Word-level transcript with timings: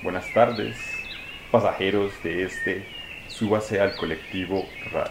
Buenas 0.00 0.32
tardes, 0.32 0.78
pasajeros 1.50 2.12
de 2.22 2.44
este 2.44 2.86
Súbase 3.26 3.80
al 3.80 3.96
colectivo 3.96 4.64
Radio. 4.92 5.10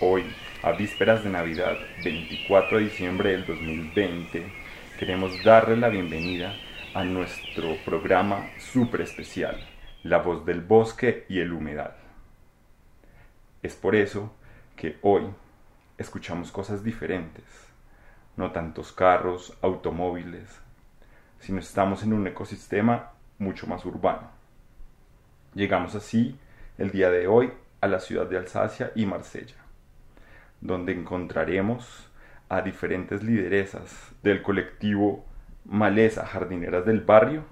Hoy, 0.00 0.22
a 0.62 0.72
vísperas 0.72 1.24
de 1.24 1.30
Navidad, 1.30 1.78
24 2.04 2.76
de 2.76 2.84
diciembre 2.84 3.30
del 3.30 3.46
2020, 3.46 4.52
queremos 4.98 5.32
darle 5.44 5.78
la 5.78 5.88
bienvenida 5.88 6.54
a 6.92 7.04
nuestro 7.04 7.74
programa 7.86 8.50
súper 8.58 9.00
especial, 9.00 9.66
La 10.02 10.18
voz 10.18 10.44
del 10.44 10.60
bosque 10.60 11.24
y 11.30 11.40
el 11.40 11.50
humedal. 11.50 11.96
Es 13.62 13.76
por 13.76 13.96
eso 13.96 14.30
que 14.76 14.98
hoy 15.00 15.22
escuchamos 15.96 16.52
cosas 16.52 16.84
diferentes, 16.84 17.46
no 18.36 18.52
tantos 18.52 18.92
carros, 18.92 19.56
automóviles, 19.62 20.60
sino 21.38 21.60
estamos 21.60 22.02
en 22.02 22.12
un 22.12 22.26
ecosistema 22.26 23.12
mucho 23.40 23.66
más 23.66 23.84
urbano. 23.84 24.28
Llegamos 25.54 25.96
así 25.96 26.38
el 26.78 26.92
día 26.92 27.10
de 27.10 27.26
hoy 27.26 27.50
a 27.80 27.88
la 27.88 27.98
ciudad 27.98 28.26
de 28.26 28.38
Alsacia 28.38 28.92
y 28.94 29.06
Marsella, 29.06 29.56
donde 30.60 30.92
encontraremos 30.92 32.08
a 32.48 32.60
diferentes 32.60 33.24
lideresas 33.24 34.12
del 34.22 34.42
colectivo 34.42 35.24
Maleza 35.64 36.26
Jardineras 36.26 36.84
del 36.84 37.00
Barrio, 37.00 37.44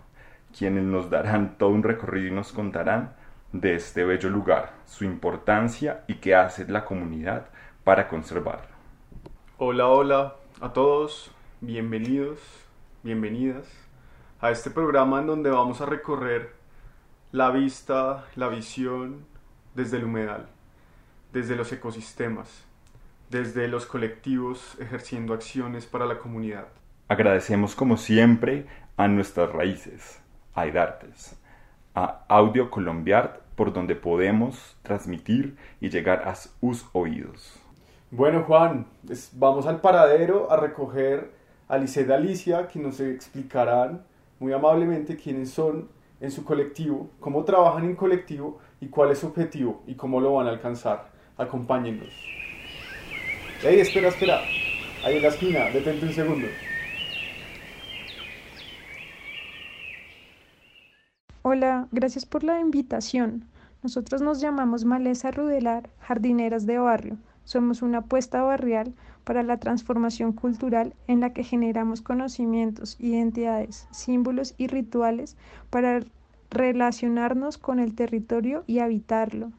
quienes 0.57 0.85
nos 0.85 1.11
darán 1.11 1.57
todo 1.59 1.71
un 1.71 1.83
recorrido 1.83 2.29
y 2.29 2.33
nos 2.33 2.53
contarán 2.53 3.15
de 3.53 3.75
este 3.75 4.05
bello 4.05 4.29
lugar, 4.29 4.75
su 4.85 5.05
importancia 5.05 6.05
y 6.07 6.17
qué 6.17 6.35
hace 6.35 6.69
la 6.69 6.85
comunidad 6.85 7.47
para 7.83 8.09
conservarlo. 8.09 8.77
Hola, 9.57 9.89
hola 9.89 10.37
a 10.61 10.73
todos, 10.73 11.33
bienvenidos, 11.61 12.39
bienvenidas 13.03 13.88
a 14.41 14.51
este 14.51 14.71
programa 14.71 15.21
en 15.21 15.27
donde 15.27 15.51
vamos 15.51 15.81
a 15.81 15.87
recorrer 15.87 16.53
la 17.33 17.51
vista, 17.51 18.27
la 18.37 18.49
visión 18.49 19.27
desde 19.75 19.97
el 19.97 20.05
humedal, 20.05 20.47
desde 21.33 21.57
los 21.57 21.73
ecosistemas, 21.73 22.65
desde 23.31 23.67
los 23.67 23.85
colectivos 23.85 24.77
ejerciendo 24.81 25.35
acciones 25.35 25.87
para 25.87 26.07
la 26.07 26.19
comunidad. 26.19 26.69
Agradecemos 27.09 27.75
como 27.75 27.97
siempre 27.97 28.67
a 28.97 29.09
nuestras 29.09 29.51
raíces, 29.51 30.21
a 30.55 30.67
Edartes, 30.67 31.37
a 31.95 32.25
Audio 32.29 32.71
Colombiart, 32.71 33.41
por 33.57 33.73
donde 33.73 33.97
podemos 33.97 34.77
transmitir 34.83 35.57
y 35.81 35.91
llegar 35.91 36.29
a 36.29 36.37
sus 36.37 36.87
oídos. 36.93 37.59
Bueno, 38.13 38.45
Juan, 38.45 38.87
vamos 39.33 39.67
al 39.67 39.81
paradero 39.81 40.51
a 40.53 40.57
recoger 40.57 41.33
a 41.67 41.77
Lice 41.77 42.07
y 42.09 42.13
Alicia, 42.13 42.69
que 42.69 42.79
nos 42.79 43.01
explicarán 43.01 44.07
muy 44.39 44.53
amablemente 44.53 45.17
quiénes 45.17 45.51
son 45.51 45.89
en 46.21 46.31
su 46.31 46.45
colectivo, 46.45 47.11
cómo 47.21 47.45
trabajan 47.45 47.85
en 47.85 47.97
colectivo 47.97 48.59
y 48.81 48.89
cuál 48.89 49.11
es 49.11 49.19
su 49.19 49.29
objetivo 49.29 49.83
y 49.87 49.95
cómo 49.95 50.21
lo 50.21 50.35
van 50.35 50.47
a 50.47 50.51
alcanzar. 50.51 51.11
Acompáñennos. 51.37 52.09
Ey, 53.63 53.81
espera, 53.81 54.09
espera. 54.09 54.41
Ahí 55.05 55.17
en 55.17 55.23
la 55.23 55.29
esquina, 55.29 55.65
detente 55.71 56.07
un 56.07 56.13
segundo. 56.13 56.47
Hola, 61.43 61.89
gracias 61.93 62.27
por 62.27 62.45
la 62.45 62.61
invitación. 62.61 63.45
Nosotros 63.83 64.21
nos 64.21 64.41
llamamos 64.41 64.85
Maleza 64.85 65.31
Rudelar, 65.31 65.89
Jardineras 66.01 66.67
de 66.67 66.79
Barrio. 66.79 67.17
Somos 67.45 67.81
una 67.81 67.99
apuesta 67.99 68.43
barrial 68.43 68.95
para 69.29 69.43
la 69.43 69.59
transformación 69.59 70.33
cultural 70.33 70.95
en 71.07 71.21
la 71.21 71.35
que 71.35 71.45
generamos 71.45 72.01
conocimientos, 72.01 72.97
identidades, 72.99 73.87
símbolos 73.91 74.55
y 74.57 74.69
rituales 74.69 75.37
para 75.69 76.01
relacionarnos 76.51 77.59
con 77.59 77.79
el 77.79 77.95
territorio 77.95 78.65
y 78.67 78.79
habitarlo. 78.79 79.53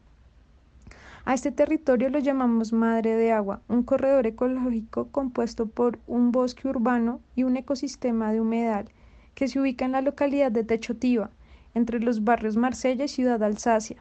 A 1.24 1.36
este 1.36 1.52
territorio 1.52 2.10
lo 2.10 2.18
llamamos 2.18 2.74
Madre 2.74 3.16
de 3.16 3.32
Agua, 3.32 3.62
un 3.68 3.84
corredor 3.84 4.26
ecológico 4.26 5.10
compuesto 5.10 5.68
por 5.68 6.00
un 6.08 6.32
bosque 6.32 6.68
urbano 6.68 7.20
y 7.36 7.44
un 7.44 7.56
ecosistema 7.56 8.32
de 8.32 8.42
humedal 8.42 8.90
que 9.36 9.48
se 9.48 9.60
ubica 9.60 9.86
en 9.86 9.92
la 9.92 10.02
localidad 10.02 10.52
de 10.52 10.64
Techotiva, 10.64 11.30
entre 11.76 12.00
los 12.00 12.24
barrios 12.24 12.58
Marsella 12.58 13.06
y 13.06 13.08
Ciudad 13.08 13.44
Alsacia. 13.44 13.98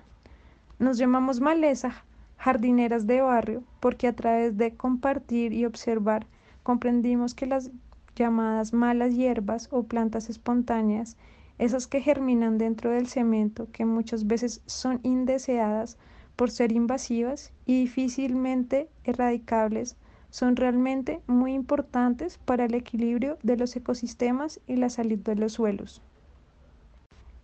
Nos 0.78 0.96
llamamos 0.96 1.40
Maleza 1.40 2.04
jardineras 2.38 3.06
de 3.06 3.20
barrio, 3.20 3.62
porque 3.80 4.06
a 4.06 4.16
través 4.16 4.56
de 4.56 4.74
compartir 4.74 5.52
y 5.52 5.64
observar 5.66 6.26
comprendimos 6.62 7.34
que 7.34 7.46
las 7.46 7.70
llamadas 8.14 8.72
malas 8.72 9.14
hierbas 9.14 9.68
o 9.70 9.84
plantas 9.84 10.30
espontáneas, 10.30 11.16
esas 11.58 11.86
que 11.86 12.00
germinan 12.00 12.56
dentro 12.56 12.90
del 12.90 13.08
cemento, 13.08 13.68
que 13.72 13.84
muchas 13.84 14.26
veces 14.26 14.62
son 14.66 15.00
indeseadas 15.02 15.98
por 16.36 16.50
ser 16.50 16.70
invasivas 16.72 17.52
y 17.66 17.80
difícilmente 17.80 18.88
erradicables, 19.04 19.96
son 20.30 20.56
realmente 20.56 21.20
muy 21.26 21.54
importantes 21.54 22.38
para 22.38 22.66
el 22.66 22.74
equilibrio 22.74 23.38
de 23.42 23.56
los 23.56 23.74
ecosistemas 23.74 24.60
y 24.66 24.76
la 24.76 24.90
salud 24.90 25.18
de 25.18 25.34
los 25.34 25.54
suelos. 25.54 26.02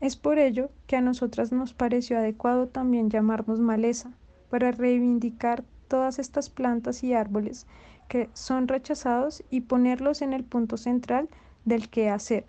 Es 0.01 0.17
por 0.17 0.39
ello 0.39 0.71
que 0.87 0.97
a 0.97 1.01
nosotras 1.01 1.51
nos 1.51 1.73
pareció 1.73 2.19
adecuado 2.19 2.69
también 2.69 3.11
llamarnos 3.11 3.59
maleza, 3.59 4.11
para 4.55 4.71
reivindicar 4.71 5.65
todas 5.89 6.21
estas 6.21 6.49
plantas 6.49 7.03
y 7.03 7.13
árboles 7.13 7.67
que 8.07 8.31
son 8.35 8.69
rechazados 8.69 9.43
y 9.51 9.63
ponerlos 9.63 10.23
en 10.23 10.33
el 10.33 10.45
punto 10.45 10.77
central 10.77 11.29
del 11.65 11.89
qué 11.89 12.09
hacer. 12.09 12.45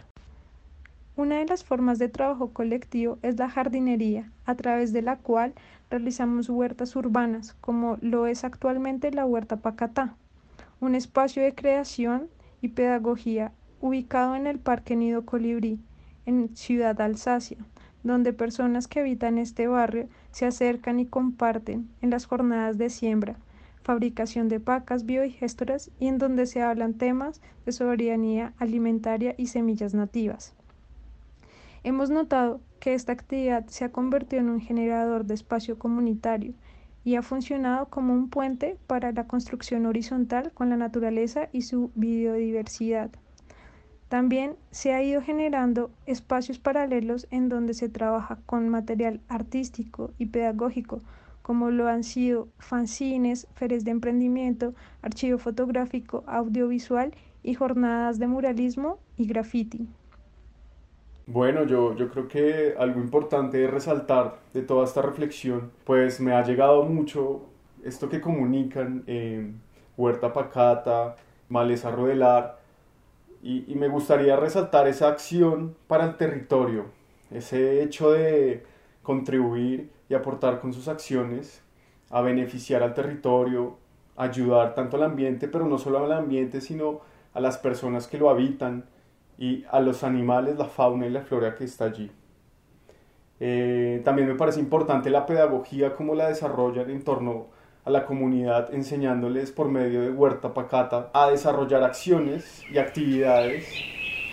Una 1.15 1.39
de 1.39 1.47
las 1.47 1.63
formas 1.63 1.97
de 1.97 2.07
trabajo 2.07 2.51
colectivo 2.53 3.17
es 3.23 3.39
la 3.39 3.49
jardinería, 3.49 4.31
a 4.45 4.53
través 4.53 4.93
de 4.93 5.01
la 5.01 5.17
cual 5.17 5.55
realizamos 5.89 6.47
huertas 6.47 6.95
urbanas, 6.95 7.55
como 7.59 7.97
lo 8.01 8.27
es 8.27 8.43
actualmente 8.43 9.09
la 9.09 9.25
Huerta 9.25 9.55
Pacatá, 9.57 10.15
un 10.81 10.93
espacio 10.93 11.41
de 11.41 11.55
creación 11.55 12.27
y 12.61 12.67
pedagogía 12.67 13.51
ubicado 13.81 14.35
en 14.35 14.45
el 14.45 14.59
Parque 14.59 14.95
Nido 14.95 15.25
Colibrí, 15.25 15.79
en 16.27 16.55
Ciudad 16.55 17.01
Alsacia, 17.01 17.57
donde 18.03 18.31
personas 18.31 18.87
que 18.87 18.99
habitan 18.99 19.39
este 19.39 19.65
barrio 19.65 20.07
se 20.35 20.45
acercan 20.45 20.99
y 20.99 21.05
comparten 21.05 21.87
en 22.01 22.09
las 22.09 22.25
jornadas 22.25 22.77
de 22.77 22.89
siembra, 22.89 23.37
fabricación 23.83 24.49
de 24.49 24.59
pacas 24.59 25.05
biodigestoras 25.05 25.91
y 25.97 26.07
en 26.07 26.17
donde 26.17 26.45
se 26.45 26.61
hablan 26.61 26.95
temas 26.95 27.39
de 27.65 27.71
soberanía 27.71 28.51
alimentaria 28.59 29.33
y 29.37 29.47
semillas 29.47 29.93
nativas. 29.93 30.53
Hemos 31.85 32.09
notado 32.09 32.59
que 32.81 32.95
esta 32.95 33.13
actividad 33.13 33.65
se 33.67 33.85
ha 33.85 33.93
convertido 33.93 34.41
en 34.41 34.49
un 34.49 34.59
generador 34.59 35.23
de 35.23 35.35
espacio 35.35 35.79
comunitario 35.79 36.53
y 37.05 37.15
ha 37.15 37.21
funcionado 37.21 37.85
como 37.85 38.13
un 38.13 38.29
puente 38.29 38.77
para 38.87 39.13
la 39.13 39.27
construcción 39.27 39.85
horizontal 39.85 40.51
con 40.51 40.69
la 40.69 40.75
naturaleza 40.75 41.47
y 41.53 41.61
su 41.61 41.91
biodiversidad. 41.95 43.09
También 44.09 44.55
se 44.71 44.93
ha 44.93 45.01
ido 45.01 45.21
generando 45.21 45.89
espacios 46.05 46.59
paralelos 46.59 47.27
en 47.31 47.49
donde 47.49 47.73
se 47.73 47.89
trabaja 47.89 48.37
con 48.45 48.69
material 48.69 49.19
artístico 49.29 50.11
y 50.19 50.27
pedagógico, 50.27 51.01
como 51.41 51.71
lo 51.71 51.87
han 51.87 52.03
sido 52.03 52.47
fanzines, 52.59 53.47
ferias 53.55 53.83
de 53.83 53.91
emprendimiento, 53.91 54.73
archivo 55.01 55.37
fotográfico, 55.37 56.23
audiovisual 56.27 57.13
y 57.43 57.53
jornadas 57.55 58.19
de 58.19 58.27
muralismo 58.27 58.99
y 59.17 59.27
graffiti. 59.27 59.87
Bueno, 61.27 61.65
yo, 61.65 61.95
yo 61.95 62.09
creo 62.09 62.27
que 62.27 62.75
algo 62.77 62.99
importante 63.01 63.57
de 63.57 63.67
resaltar 63.67 64.39
de 64.53 64.61
toda 64.61 64.85
esta 64.85 65.01
reflexión, 65.01 65.71
pues 65.83 66.19
me 66.19 66.33
ha 66.33 66.43
llegado 66.43 66.83
mucho 66.83 67.41
esto 67.83 68.09
que 68.09 68.21
comunican 68.21 69.03
eh, 69.07 69.51
Huerta 69.97 70.33
Pacata, 70.33 71.15
Maleza 71.49 71.89
Rodelar, 71.89 72.59
y, 73.45 73.75
me 73.75 73.87
gustaría 73.87 74.35
resaltar 74.35 74.87
esa 74.87 75.07
acción 75.07 75.75
para 75.85 76.05
el 76.05 76.17
territorio, 76.17 76.85
ese 77.29 77.83
hecho 77.83 78.11
de 78.11 78.63
contribuir 79.03 79.91
y 80.09 80.15
aportar 80.15 80.59
con 80.59 80.73
sus 80.73 80.87
acciones 80.87 81.61
a 82.09 82.21
beneficiar 82.21 82.81
al 82.81 82.95
territorio, 82.95 83.77
ayudar 84.17 84.73
tanto 84.73 84.97
al 84.97 85.03
ambiente, 85.03 85.47
pero 85.47 85.67
no 85.67 85.77
solo 85.77 86.03
al 86.03 86.11
ambiente, 86.11 86.59
sino 86.59 87.01
a 87.35 87.39
las 87.39 87.59
personas 87.59 88.07
que 88.07 88.17
lo 88.17 88.31
habitan 88.31 88.85
y 89.37 89.63
a 89.69 89.79
los 89.79 90.03
animales, 90.03 90.57
la 90.57 90.65
fauna 90.65 91.05
y 91.05 91.11
la 91.11 91.21
flora 91.21 91.53
que 91.53 91.65
está 91.65 91.85
allí. 91.85 92.09
Eh, 93.39 94.01
también 94.03 94.27
me 94.27 94.33
parece 94.33 94.59
importante 94.59 95.11
la 95.11 95.27
pedagogía, 95.27 95.93
cómo 95.93 96.15
la 96.15 96.29
desarrollan 96.29 96.89
en 96.89 97.03
torno 97.03 97.31
a 97.31 97.45
la 97.91 98.05
comunidad, 98.05 98.73
enseñándoles 98.73 99.51
por 99.51 99.69
medio 99.69 100.01
de 100.01 100.11
Huerta 100.11 100.53
Pacata 100.53 101.09
a 101.13 101.29
desarrollar 101.29 101.83
acciones 101.83 102.63
y 102.71 102.77
actividades 102.77 103.67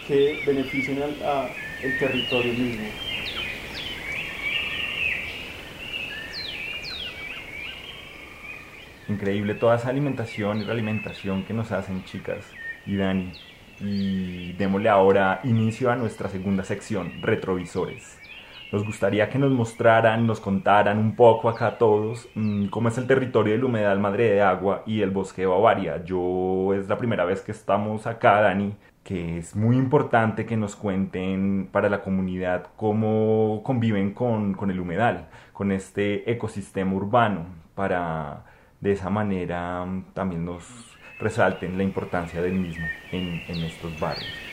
que 0.09 0.41
beneficien 0.47 1.03
al 1.03 1.99
territorio 1.99 2.53
mismo. 2.55 2.87
Increíble 9.09 9.55
toda 9.55 9.77
esa 9.77 9.91
alimentación 9.91 10.61
y 10.61 10.65
realimentación 10.65 11.45
que 11.45 11.53
nos 11.53 11.73
hacen 11.73 12.05
chicas 12.05 12.47
y 12.87 12.97
Dani. 12.97 13.33
Y 13.81 14.53
démosle 14.53 14.89
ahora 14.89 15.41
inicio 15.45 15.91
a 15.91 15.97
nuestra 15.97 16.29
segunda 16.29 16.65
sección, 16.65 17.21
retrovisores. 17.21 18.22
Nos 18.73 18.87
gustaría 18.87 19.29
que 19.29 19.39
nos 19.39 19.53
mostraran, 19.53 20.27
nos 20.27 20.41
contaran 20.41 20.97
un 20.97 21.15
poco 21.15 21.51
acá 21.51 21.77
todos 21.77 22.27
mm, 22.35 22.69
cómo 22.69 22.89
es 22.89 22.97
el 22.97 23.07
territorio 23.07 23.53
del 23.53 23.65
humedal 23.65 24.01
Madre 24.01 24.31
de 24.31 24.41
Agua 24.41 24.83
y 24.87 25.03
el 25.03 25.11
bosque 25.11 25.43
de 25.43 25.49
Bavaria. 25.49 26.03
Yo 26.07 26.73
es 26.73 26.89
la 26.89 26.97
primera 26.97 27.27
vez 27.27 27.43
que 27.43 27.53
estamos 27.53 28.07
acá, 28.07 28.41
Dani, 28.41 28.75
que 29.05 29.37
es 29.37 29.55
muy 29.55 29.77
importante 29.77 30.47
que 30.47 30.57
nos 30.57 30.75
cuenten 30.75 31.69
para 31.71 31.91
la 31.91 32.01
comunidad 32.01 32.69
cómo 32.77 33.61
conviven 33.63 34.15
con, 34.15 34.55
con 34.55 34.71
el 34.71 34.81
humedal, 34.81 35.29
con 35.53 35.71
este 35.71 36.31
ecosistema 36.31 36.95
urbano, 36.95 37.45
para 37.75 38.47
de 38.81 38.93
esa 38.93 39.11
manera 39.11 39.85
mm, 39.85 40.15
también 40.15 40.47
nos 40.47 40.65
resalten 41.21 41.77
la 41.77 41.85
importancia 41.85 42.41
del 42.41 42.55
mismo 42.55 42.87
en 43.13 43.43
estos 43.65 44.01
barrios. 44.01 44.52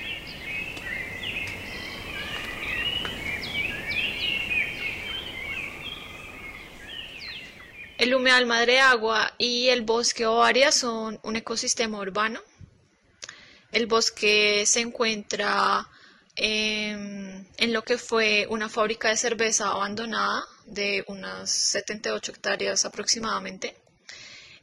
El 8.10 8.16
humedal 8.16 8.48
madre 8.48 8.80
agua 8.80 9.36
y 9.38 9.68
el 9.68 9.84
bosque 9.84 10.26
ovaria 10.26 10.72
son 10.72 11.20
un 11.22 11.36
ecosistema 11.36 12.00
urbano. 12.00 12.42
El 13.72 13.86
bosque 13.86 14.66
se 14.66 14.80
encuentra 14.80 15.88
en, 16.36 17.46
lo 17.68 17.84
que 17.84 18.00
fue 18.00 18.48
una 18.50 18.68
fábrica 18.68 19.10
de 19.10 19.16
cerveza 19.16 19.70
abandonada 19.70 20.44
de 20.66 21.04
unas 21.06 21.52
78 21.52 22.32
hectáreas 22.32 22.84
aproximadamente. 22.84 23.76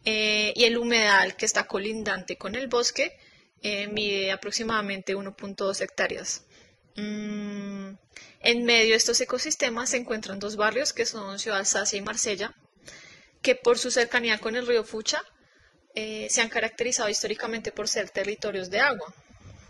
Eh, 0.05 0.53
y 0.57 0.65
el 0.65 0.77
humedal 0.77 1.37
que 1.37 1.47
está 1.47 1.69
colindante 1.69 2.37
con 2.37 2.57
el 2.57 2.67
bosque 2.67 3.17
eh, 3.63 3.87
mide 3.87 4.33
aproximadamente 4.33 5.15
1.2 5.15 5.83
hectáreas. 5.83 6.43
Mm, 6.97 7.91
en 8.41 8.65
medio 8.65 8.91
de 8.91 8.97
estos 8.97 9.21
ecosistemas 9.21 9.91
se 9.91 9.99
encuentran 9.99 10.41
dos 10.41 10.57
barrios 10.57 10.93
que 10.93 11.07
son 11.07 11.39
Ciudad 11.39 11.61
Alsacia 11.61 11.97
y 11.97 12.03
Marsella, 12.03 12.53
que 13.47 13.55
por 13.55 13.79
su 13.79 13.93
cercanía 13.93 14.39
con 14.39 14.57
el 14.57 14.67
río 14.67 14.83
Fucha 14.83 15.23
eh, 15.95 16.27
se 16.29 16.41
han 16.41 16.49
caracterizado 16.49 17.09
históricamente 17.09 17.71
por 17.71 17.87
ser 17.87 18.11
territorios 18.11 18.71
de 18.71 18.81
agua. 18.81 19.15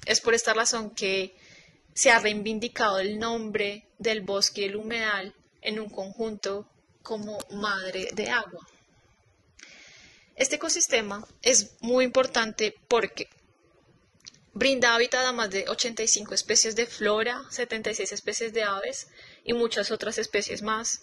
Es 0.06 0.23
por 0.23 0.32
esta 0.32 0.55
razón 0.55 0.94
que 0.94 1.37
se 1.93 2.11
ha 2.11 2.19
reivindicado 2.19 2.99
el 3.00 3.19
nombre 3.19 3.87
del 3.99 4.23
bosque 4.23 4.62
y 4.62 4.64
el 4.64 4.76
humedal 4.76 5.34
en 5.61 5.78
un 5.78 5.90
conjunto 5.90 6.67
como 7.02 7.38
madre 7.50 8.08
de 8.14 8.31
agua. 8.31 8.67
Este 10.37 10.56
ecosistema 10.56 11.28
es 11.43 11.73
muy 11.81 12.06
importante 12.06 12.75
porque 12.88 13.28
brinda 14.55 14.94
hábitat 14.94 15.26
a 15.26 15.32
más 15.32 15.50
de 15.50 15.69
85 15.69 16.32
especies 16.32 16.76
de 16.76 16.87
flora, 16.87 17.43
76 17.50 18.11
especies 18.11 18.55
de 18.55 18.62
aves 18.62 19.08
y 19.44 19.52
muchas 19.52 19.90
otras 19.90 20.17
especies 20.17 20.62
más, 20.62 21.02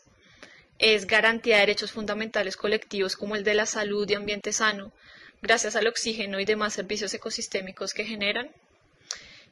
es 0.79 1.07
garantía 1.07 1.55
de 1.55 1.61
derechos 1.61 1.91
fundamentales 1.91 2.57
colectivos 2.57 3.15
como 3.15 3.35
el 3.35 3.43
de 3.43 3.53
la 3.53 3.65
salud 3.65 4.09
y 4.09 4.15
ambiente 4.15 4.53
sano, 4.53 4.91
gracias 5.41 5.75
al 5.75 5.87
oxígeno 5.87 6.39
y 6.39 6.45
demás 6.45 6.73
servicios 6.73 7.13
ecosistémicos 7.13 7.93
que 7.93 8.05
generan. 8.05 8.51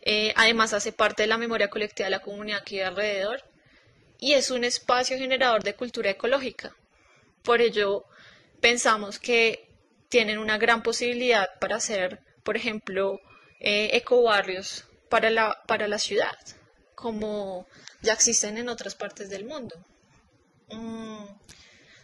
Eh, 0.02 0.34
además, 0.36 0.74
hace 0.74 0.92
parte 0.92 1.24
de 1.24 1.28
la 1.28 1.38
memoria 1.38 1.70
colectiva 1.70 2.08
de 2.08 2.12
la 2.12 2.22
comunidad 2.22 2.64
que 2.64 2.76
vive 2.76 2.86
alrededor 2.86 3.44
y 4.20 4.34
es 4.34 4.52
un 4.52 4.64
espacio 4.64 5.18
generador 5.18 5.64
de 5.64 5.76
cultura 5.76 6.10
ecológica. 6.10 6.76
Por 7.44 7.62
ello, 7.62 8.06
pensamos 8.60 9.20
que 9.20 9.68
tienen 10.10 10.38
una 10.38 10.58
gran 10.58 10.84
posibilidad 10.84 11.50
para 11.60 11.78
hacer, 11.78 12.20
por 12.44 12.56
ejemplo, 12.56 13.20
eh, 13.60 13.92
ecobarrios 13.94 14.86
para 15.10 15.30
la, 15.30 15.62
para 15.68 15.88
la 15.88 16.00
ciudad, 16.00 16.38
como 16.96 17.68
ya 18.02 18.14
existen 18.14 18.58
en 18.58 18.70
otras 18.70 18.96
partes 18.96 19.30
del 19.30 19.46
mundo. 19.46 19.76
Mm, 20.74 21.26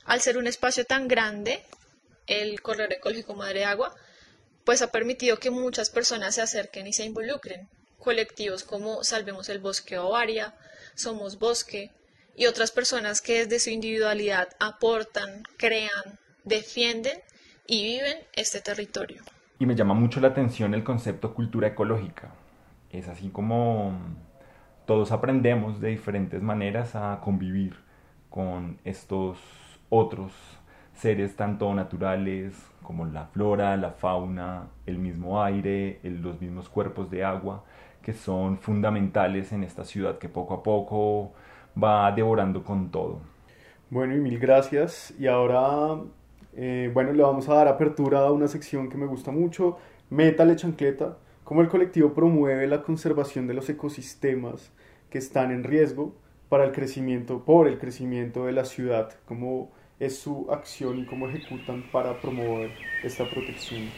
al 0.06 0.22
ser 0.22 0.38
un 0.38 0.48
espacio 0.48 0.86
tan 0.86 1.08
grande, 1.08 1.64
el 2.28 2.62
corredor 2.62 2.94
ecológico 2.94 3.36
Madre 3.36 3.66
Agua, 3.66 3.94
pues 4.66 4.81
ha 4.81 4.92
permitido 4.92 5.38
que 5.38 5.50
muchas 5.50 5.90
personas 5.90 6.36
se 6.36 6.42
acerquen 6.42 6.88
y 6.88 6.94
se 6.94 7.06
involucren. 7.06 7.69
Colectivos 8.00 8.64
como 8.64 9.04
Salvemos 9.04 9.50
el 9.50 9.60
Bosque 9.60 9.98
Ovaria, 9.98 10.54
Somos 10.96 11.40
Bosque 11.40 11.92
y 12.36 12.46
otras 12.46 12.72
personas 12.72 13.22
que 13.22 13.46
desde 13.46 13.60
su 13.60 13.69
individualidad 13.69 14.50
aportan, 14.60 15.44
crean, 15.58 16.19
defienden 16.44 17.19
y 17.66 17.84
viven 17.84 18.18
este 18.34 18.62
territorio. 18.62 19.24
Y 19.60 19.66
me 19.66 19.75
llama 19.75 19.94
mucho 19.94 20.19
la 20.19 20.28
atención 20.30 20.74
el 20.74 20.84
concepto 20.84 21.34
cultura 21.34 21.69
ecológica. 21.69 22.34
Es 22.92 23.08
así 23.08 23.30
como 23.30 24.00
todos 24.86 25.12
aprendemos 25.12 25.81
de 25.81 25.90
diferentes 25.90 26.42
maneras 26.42 26.96
a 26.96 27.19
convivir 27.24 27.87
con 28.29 28.77
estos 28.83 29.38
otros 29.89 30.33
seres 30.94 31.35
tanto 31.35 31.74
naturales 31.74 32.53
como 32.81 33.06
la 33.06 33.25
flora, 33.27 33.77
la 33.77 33.91
fauna, 33.91 34.68
el 34.85 34.97
mismo 34.97 35.44
aire, 35.44 36.00
los 36.03 36.41
mismos 36.41 36.69
cuerpos 36.69 37.09
de 37.12 37.24
agua 37.24 37.63
que 38.01 38.13
son 38.13 38.57
fundamentales 38.57 39.51
en 39.51 39.63
esta 39.63 39.83
ciudad 39.83 40.18
que 40.18 40.29
poco 40.29 40.53
a 40.53 40.63
poco 40.63 41.33
va 41.81 42.09
devorando 42.12 42.63
con 42.63 42.89
todo. 42.89 43.19
Bueno, 43.89 44.15
y 44.15 44.19
mil 44.19 44.39
gracias. 44.39 45.13
Y 45.19 45.27
ahora, 45.27 46.01
eh, 46.56 46.89
bueno, 46.94 47.12
le 47.12 47.21
vamos 47.21 47.50
a 47.50 47.56
dar 47.56 47.68
apertura 47.68 48.19
a 48.19 48.31
una 48.31 48.47
sección 48.47 48.89
que 48.89 48.97
me 48.97 49.06
gusta 49.06 49.31
mucho, 49.31 49.77
Métale 50.09 50.56
Chancleta, 50.56 51.18
cómo 51.44 51.62
el 51.62 51.68
colectivo 51.68 52.13
promueve 52.13 52.65
la 52.68 52.81
conservación 52.81 53.45
de 53.45 53.54
los 53.54 53.69
ecosistemas 53.69 54.71
que 55.09 55.18
están 55.18 55.52
en 55.52 55.66
riesgo 55.66 56.16
para 56.49 56.66
el 56.66 56.71
crecimiento, 56.71 57.44
por 57.44 57.68
el 57.68 57.77
crecimiento 57.77 58.45
de 58.45 58.54
la 58.54 58.66
ciudad, 58.66 59.13
cómo 59.25 59.71
es 59.99 60.19
su 60.19 60.47
acción 60.51 60.99
y 60.99 61.06
cómo 61.06 61.27
ejecutan 61.27 61.83
para 61.92 62.21
promover 62.21 62.71
esta 63.04 63.30
protección. 63.30 63.89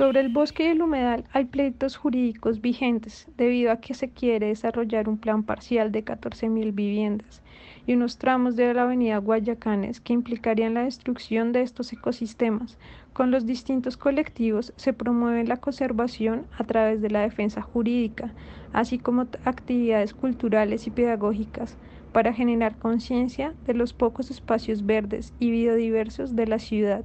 Sobre 0.00 0.20
el 0.20 0.30
bosque 0.30 0.64
y 0.64 0.68
el 0.68 0.80
humedal 0.80 1.24
hay 1.30 1.44
pleitos 1.44 1.98
jurídicos 1.98 2.62
vigentes 2.62 3.28
debido 3.36 3.70
a 3.70 3.82
que 3.82 3.92
se 3.92 4.08
quiere 4.08 4.46
desarrollar 4.46 5.10
un 5.10 5.18
plan 5.18 5.42
parcial 5.42 5.92
de 5.92 6.02
14.000 6.02 6.74
viviendas 6.74 7.42
y 7.86 7.92
unos 7.92 8.16
tramos 8.16 8.56
de 8.56 8.72
la 8.72 8.84
avenida 8.84 9.18
Guayacanes 9.18 10.00
que 10.00 10.14
implicarían 10.14 10.72
la 10.72 10.84
destrucción 10.84 11.52
de 11.52 11.60
estos 11.60 11.92
ecosistemas. 11.92 12.78
Con 13.12 13.30
los 13.30 13.44
distintos 13.44 13.98
colectivos 13.98 14.72
se 14.76 14.94
promueve 14.94 15.44
la 15.44 15.58
conservación 15.58 16.46
a 16.56 16.64
través 16.64 17.02
de 17.02 17.10
la 17.10 17.20
defensa 17.20 17.60
jurídica, 17.60 18.32
así 18.72 18.98
como 18.98 19.26
actividades 19.44 20.14
culturales 20.14 20.86
y 20.86 20.90
pedagógicas 20.92 21.76
para 22.14 22.32
generar 22.32 22.78
conciencia 22.78 23.52
de 23.66 23.74
los 23.74 23.92
pocos 23.92 24.30
espacios 24.30 24.86
verdes 24.86 25.34
y 25.38 25.50
biodiversos 25.50 26.34
de 26.34 26.46
la 26.46 26.58
ciudad 26.58 27.04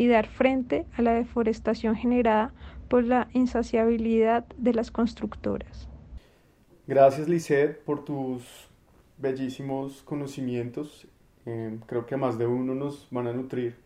y 0.00 0.08
dar 0.08 0.28
frente 0.28 0.86
a 0.96 1.02
la 1.02 1.12
deforestación 1.12 1.94
generada 1.94 2.54
por 2.88 3.04
la 3.04 3.28
insaciabilidad 3.34 4.46
de 4.56 4.72
las 4.72 4.90
constructoras. 4.90 5.90
Gracias, 6.86 7.28
Lisette, 7.28 7.84
por 7.84 8.02
tus 8.02 8.42
bellísimos 9.18 10.00
conocimientos. 10.02 11.06
Eh, 11.44 11.78
creo 11.84 12.06
que 12.06 12.16
más 12.16 12.38
de 12.38 12.46
uno 12.46 12.74
nos 12.74 13.08
van 13.10 13.26
a 13.26 13.34
nutrir 13.34 13.76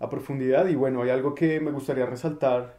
a 0.00 0.10
profundidad. 0.10 0.68
Y 0.68 0.74
bueno, 0.74 1.00
hay 1.00 1.08
algo 1.08 1.34
que 1.34 1.58
me 1.60 1.70
gustaría 1.70 2.04
resaltar 2.04 2.76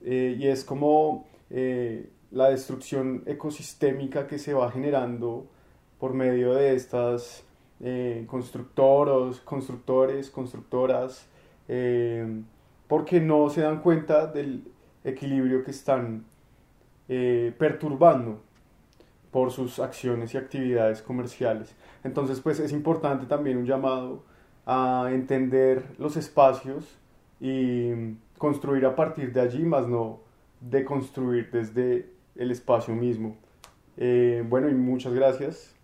eh, 0.00 0.34
y 0.36 0.48
es 0.48 0.64
como 0.64 1.28
eh, 1.50 2.10
la 2.32 2.50
destrucción 2.50 3.22
ecosistémica 3.26 4.26
que 4.26 4.40
se 4.40 4.54
va 4.54 4.72
generando 4.72 5.46
por 6.00 6.14
medio 6.14 6.52
de 6.54 6.74
estas 6.74 7.44
constructoros, 8.26 9.38
constructores, 9.38 10.30
constructoras, 10.30 11.28
porque 12.86 13.20
no 13.20 13.50
se 13.50 13.60
dan 13.60 13.80
cuenta 13.82 14.26
del 14.26 14.64
equilibrio 15.04 15.62
que 15.64 15.70
están 15.70 16.24
perturbando 17.06 18.40
por 19.30 19.50
sus 19.50 19.78
acciones 19.78 20.34
y 20.34 20.38
actividades 20.38 21.02
comerciales. 21.02 21.74
Entonces, 22.04 22.40
pues 22.40 22.58
es 22.60 22.72
importante 22.72 23.26
también 23.26 23.58
un 23.58 23.66
llamado 23.66 24.24
a 24.66 25.08
entender 25.12 25.84
los 25.98 26.16
espacios 26.16 26.98
y 27.40 27.90
construir 28.36 28.84
a 28.86 28.94
partir 28.94 29.32
de 29.32 29.40
allí, 29.40 29.64
más 29.64 29.86
no 29.86 30.20
deconstruir 30.60 31.50
desde 31.50 32.10
el 32.36 32.50
espacio 32.50 32.94
mismo. 32.94 33.36
Eh, 33.96 34.44
bueno, 34.48 34.68
y 34.68 34.74
muchas 34.74 35.12
gracias 35.12 35.74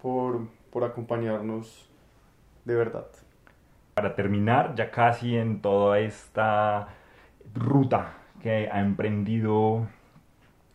por, 0.00 0.48
por 0.70 0.84
acompañarnos 0.84 1.88
de 2.64 2.74
verdad. 2.74 3.06
Para 3.96 4.14
terminar, 4.14 4.74
ya 4.74 4.90
casi 4.90 5.36
en 5.36 5.62
toda 5.62 5.98
esta 6.00 6.88
ruta 7.54 8.12
que 8.42 8.68
ha 8.70 8.80
emprendido 8.80 9.88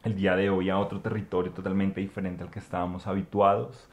el 0.03 0.15
día 0.15 0.35
de 0.35 0.49
hoy 0.49 0.71
a 0.71 0.79
otro 0.79 1.01
territorio 1.01 1.51
totalmente 1.51 2.01
diferente 2.01 2.43
al 2.43 2.49
que 2.49 2.57
estábamos 2.57 3.05
habituados. 3.05 3.87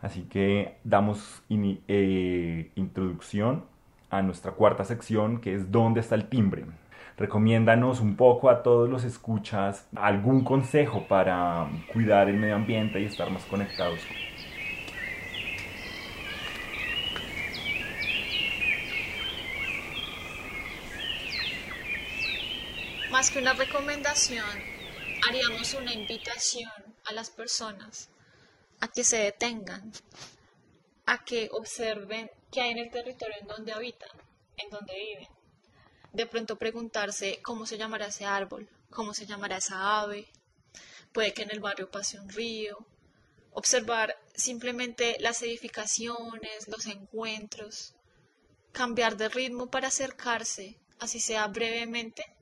Así 0.00 0.22
que 0.28 0.76
damos 0.84 1.42
eh, 1.48 2.70
introducción 2.76 3.64
a 4.10 4.22
nuestra 4.22 4.52
cuarta 4.52 4.84
sección 4.84 5.40
que 5.40 5.56
es 5.56 5.72
¿Dónde 5.72 5.98
está 5.98 6.14
el 6.14 6.28
timbre? 6.28 6.64
Recomiéndanos 7.16 7.98
un 7.98 8.14
poco 8.14 8.48
a 8.48 8.62
todos 8.62 8.88
los 8.88 9.02
escuchas 9.02 9.88
algún 9.96 10.44
consejo 10.44 11.04
para 11.08 11.66
cuidar 11.92 12.28
el 12.28 12.36
medio 12.36 12.54
ambiente 12.54 13.00
y 13.00 13.06
estar 13.06 13.28
más 13.28 13.44
conectados. 13.46 13.98
Más 23.18 23.32
que 23.32 23.40
una 23.40 23.52
recomendación, 23.52 24.46
haríamos 25.28 25.74
una 25.74 25.92
invitación 25.92 26.70
a 27.04 27.12
las 27.12 27.30
personas 27.30 28.10
a 28.78 28.86
que 28.86 29.02
se 29.02 29.16
detengan, 29.16 29.90
a 31.04 31.24
que 31.24 31.48
observen 31.50 32.30
qué 32.52 32.60
hay 32.60 32.70
en 32.70 32.78
el 32.78 32.92
territorio 32.92 33.34
en 33.40 33.48
donde 33.48 33.72
habitan, 33.72 34.10
en 34.56 34.70
donde 34.70 34.94
viven. 34.94 35.28
De 36.12 36.26
pronto 36.26 36.58
preguntarse 36.58 37.40
cómo 37.42 37.66
se 37.66 37.76
llamará 37.76 38.06
ese 38.06 38.24
árbol, 38.24 38.68
cómo 38.88 39.12
se 39.12 39.26
llamará 39.26 39.56
esa 39.56 40.00
ave, 40.00 40.28
puede 41.12 41.34
que 41.34 41.42
en 41.42 41.50
el 41.50 41.58
barrio 41.58 41.90
pase 41.90 42.20
un 42.20 42.28
río, 42.28 42.86
observar 43.50 44.16
simplemente 44.36 45.16
las 45.18 45.42
edificaciones, 45.42 46.68
los 46.68 46.86
encuentros, 46.86 47.96
cambiar 48.70 49.16
de 49.16 49.28
ritmo 49.28 49.68
para 49.68 49.88
acercarse, 49.88 50.78
así 51.00 51.18
sea 51.18 51.48
brevemente, 51.48 52.37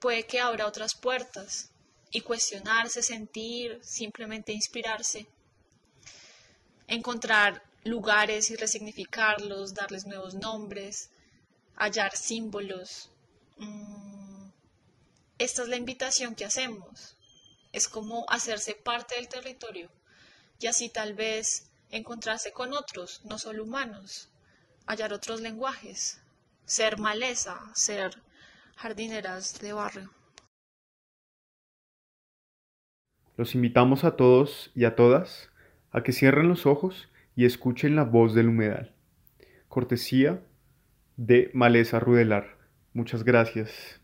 puede 0.00 0.24
que 0.26 0.40
abra 0.40 0.66
otras 0.66 0.94
puertas 0.94 1.70
y 2.10 2.20
cuestionarse, 2.20 3.02
sentir, 3.02 3.80
simplemente 3.82 4.52
inspirarse, 4.52 5.26
encontrar 6.86 7.62
lugares 7.84 8.50
y 8.50 8.56
resignificarlos, 8.56 9.74
darles 9.74 10.06
nuevos 10.06 10.34
nombres, 10.34 11.10
hallar 11.76 12.16
símbolos. 12.16 13.10
Mm, 13.58 14.48
esta 15.38 15.62
es 15.62 15.68
la 15.68 15.76
invitación 15.76 16.34
que 16.34 16.44
hacemos. 16.44 17.16
Es 17.72 17.88
como 17.88 18.24
hacerse 18.28 18.74
parte 18.74 19.16
del 19.16 19.28
territorio 19.28 19.90
y 20.58 20.66
así 20.66 20.88
tal 20.88 21.14
vez 21.14 21.68
encontrarse 21.90 22.52
con 22.52 22.72
otros, 22.72 23.20
no 23.24 23.38
solo 23.38 23.64
humanos, 23.64 24.28
hallar 24.86 25.12
otros 25.12 25.40
lenguajes, 25.40 26.18
ser 26.64 26.98
maleza, 26.98 27.60
ser 27.74 28.22
jardineras 28.76 29.58
de 29.60 29.72
barrio. 29.72 30.10
Los 33.36 33.54
invitamos 33.54 34.04
a 34.04 34.16
todos 34.16 34.70
y 34.74 34.84
a 34.84 34.94
todas 34.94 35.50
a 35.90 36.02
que 36.02 36.12
cierren 36.12 36.48
los 36.48 36.66
ojos 36.66 37.10
y 37.34 37.46
escuchen 37.46 37.96
la 37.96 38.04
voz 38.04 38.34
del 38.34 38.48
humedal. 38.48 38.94
Cortesía 39.68 40.42
de 41.16 41.50
Maleza 41.54 42.00
Rudelar. 42.00 42.58
Muchas 42.92 43.24
gracias 43.24 44.00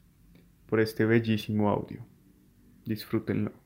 por 0.67 0.81
este 0.81 1.05
bellísimo 1.05 1.71
audio. 1.71 2.07
Disfrútenlo. 2.85 3.62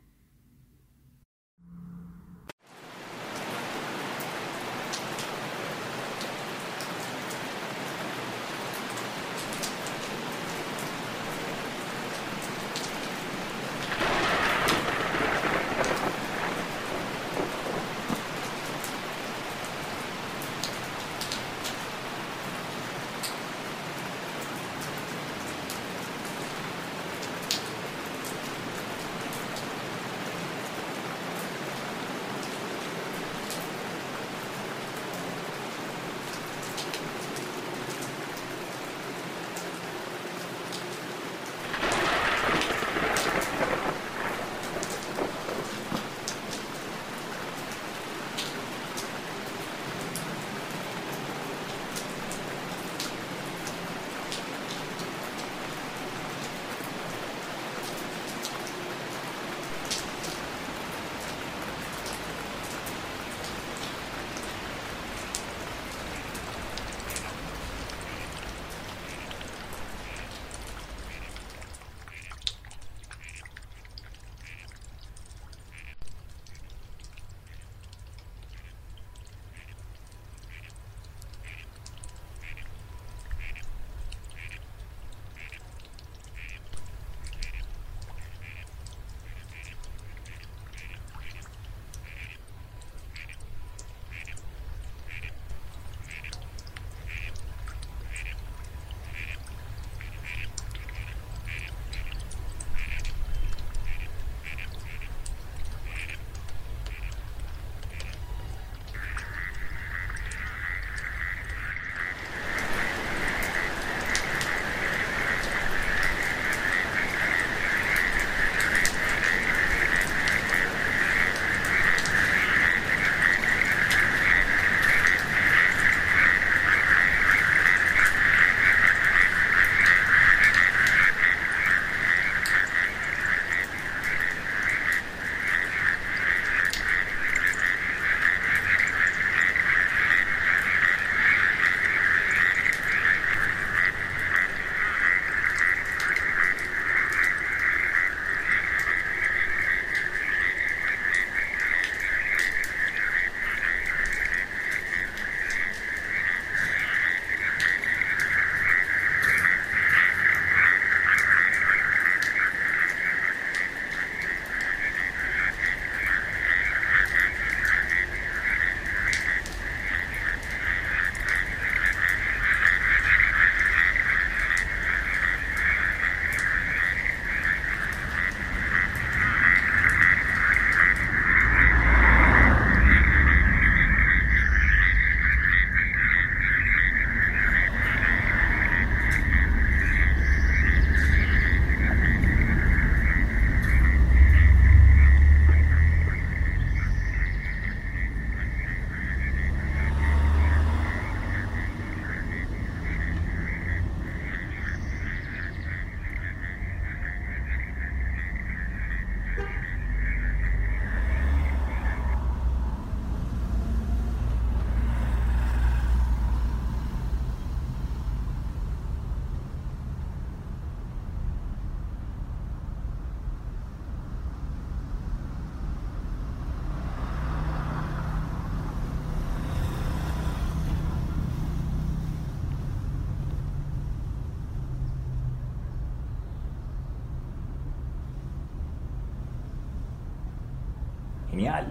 Genial. 241.37 241.67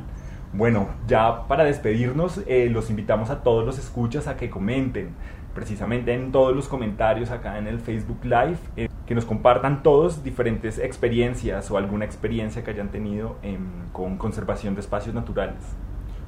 Bueno, 0.53 0.89
ya 1.07 1.48
para 1.48 1.63
despedirnos, 1.63 2.41
eh, 2.45 2.69
los 2.69 2.91
invitamos 2.91 3.31
a 3.31 3.41
todos 3.41 3.65
los 3.65 3.79
escuchas 3.79 4.27
a 4.27 4.38
que 4.38 4.51
comenten, 4.51 5.10
precisamente 5.55 6.13
en 6.13 6.31
todos 6.31 6.55
los 6.55 6.67
comentarios 6.67 7.31
acá 7.31 7.57
en 7.57 7.65
el 7.65 7.79
Facebook 7.79 8.19
Live, 8.24 8.57
eh, 8.77 8.88
que 9.07 9.15
nos 9.15 9.25
compartan 9.25 9.81
todos 9.81 10.24
diferentes 10.24 10.77
experiencias 10.77 11.72
o 11.72 11.77
alguna 11.77 12.05
experiencia 12.05 12.63
que 12.63 12.72
hayan 12.72 12.89
tenido 12.89 13.38
con 13.91 14.17
conservación 14.17 14.75
de 14.75 14.81
espacios 14.81 15.15
naturales. 15.15 15.57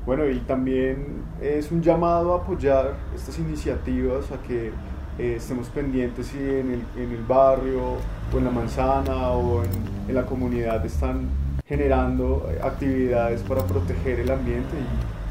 Bueno, 0.06 0.28
y 0.28 0.40
también 0.40 1.24
es 1.40 1.72
un 1.72 1.84
llamado 1.84 2.34
a 2.34 2.38
apoyar 2.38 2.96
estas 3.16 3.38
iniciativas, 3.38 4.32
a 4.32 4.42
que 4.48 4.72
eh, 5.20 5.36
estemos 5.38 5.70
pendientes 5.70 6.28
si 6.28 6.40
en 6.40 6.72
el, 6.72 6.82
en 7.04 7.12
el, 7.12 7.24
barrio 7.28 7.98
o 8.34 8.38
en 8.38 8.46
la 8.46 8.52
manzana 8.52 9.30
o 9.32 9.64
en, 9.64 9.70
en 10.08 10.16
la 10.16 10.26
comunidad 10.26 10.84
están 10.86 11.28
generando 11.68 12.50
eh, 12.50 12.60
actividades 12.64 13.42
para 13.44 13.64
proteger 13.66 14.22
el 14.22 14.32
ambiente 14.32 14.76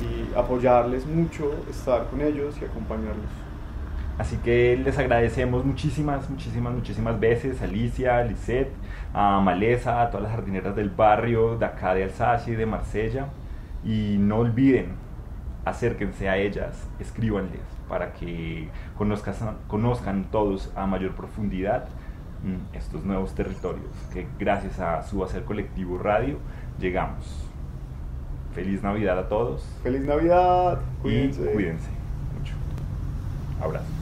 y, 0.01 0.37
apoyarles 0.37 1.07
mucho, 1.07 1.55
estar 1.71 2.09
con 2.09 2.21
ellos 2.21 2.55
y 2.61 2.65
acompañarlos. 2.67 3.31
Así 4.19 4.37
que 4.39 4.77
les 4.77 4.99
agradecemos 4.99 5.65
muchísimas, 5.65 6.29
muchísimas, 6.29 6.75
muchísimas 6.75 7.19
veces 7.19 7.63
Alicia, 7.63 8.23
Lisette, 8.23 8.71
a 9.15 9.41
Maleza, 9.41 10.03
a 10.03 10.11
todas 10.11 10.25
las 10.25 10.33
jardineras 10.33 10.77
del 10.77 10.91
barrio, 10.91 11.57
de 11.57 11.65
acá 11.65 11.95
de 11.95 12.05
Alsacia 12.05 12.53
y 12.53 12.57
de 12.57 12.67
Marsella. 12.67 13.29
Y 13.85 14.17
no 14.19 14.39
olviden, 14.39 14.93
acérquense 15.65 16.29
a 16.29 16.37
ellas, 16.37 16.87
escríbanles 16.99 17.63
para 17.89 18.13
que 18.13 18.69
conozcan, 18.99 19.57
conozcan 19.69 20.25
todos 20.31 20.71
a 20.77 20.87
mayor 20.87 21.15
profundidad 21.15 21.89
estos 22.73 23.05
nuevos 23.05 23.35
territorios 23.35 23.91
que 24.13 24.27
gracias 24.39 24.79
a 24.79 25.03
su 25.03 25.23
hacer 25.25 25.45
colectivo 25.45 25.99
radio 25.99 26.39
llegamos. 26.79 27.47
Feliz 28.55 28.83
Navidad 28.83 29.19
a 29.19 29.29
todos. 29.29 29.65
Feliz 29.83 30.03
Navidad. 30.07 30.79
Cuídense. 31.03 31.43
Y 31.43 31.55
cuídense 31.55 31.91
mucho. 32.39 32.55
Abrazo. 33.61 33.96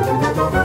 Música 0.00 0.57